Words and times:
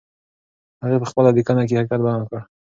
هغې 0.83 0.97
په 1.01 1.07
خپله 1.11 1.29
لیکنه 1.37 1.61
کې 1.67 1.73
حقیقت 1.79 1.99
بیان 2.05 2.21
کړ. 2.29 2.39